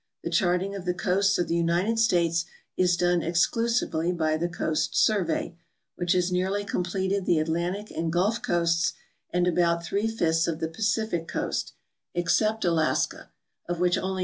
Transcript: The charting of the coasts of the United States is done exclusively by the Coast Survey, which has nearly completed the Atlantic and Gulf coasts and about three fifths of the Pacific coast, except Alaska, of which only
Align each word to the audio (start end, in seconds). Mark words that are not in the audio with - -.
The 0.23 0.31
charting 0.31 0.73
of 0.73 0.85
the 0.85 0.95
coasts 0.95 1.37
of 1.37 1.47
the 1.47 1.53
United 1.55 1.99
States 1.99 2.45
is 2.75 2.97
done 2.97 3.21
exclusively 3.21 4.11
by 4.11 4.35
the 4.35 4.49
Coast 4.49 4.95
Survey, 4.97 5.55
which 5.95 6.13
has 6.13 6.31
nearly 6.31 6.65
completed 6.65 7.27
the 7.27 7.37
Atlantic 7.37 7.91
and 7.91 8.11
Gulf 8.11 8.41
coasts 8.41 8.93
and 9.29 9.45
about 9.45 9.85
three 9.85 10.07
fifths 10.07 10.47
of 10.47 10.57
the 10.59 10.69
Pacific 10.69 11.27
coast, 11.27 11.73
except 12.15 12.65
Alaska, 12.65 13.29
of 13.69 13.79
which 13.79 13.95
only 13.95 14.19